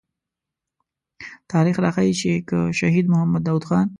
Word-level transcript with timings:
تاريخ 1.51 1.75
راښيي 1.83 2.13
چې 2.21 2.31
که 2.49 2.57
شهيد 2.79 3.05
محمد 3.13 3.41
داود 3.45 3.63
خان. 3.69 3.87